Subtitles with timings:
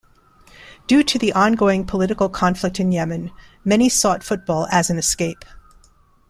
[0.87, 3.29] Due to the ongoing political conflict in Yemen,
[3.63, 5.45] many sought football as an escape.